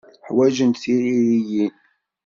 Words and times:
Ḥwajent 0.27 0.81
tiririyin. 0.81 1.73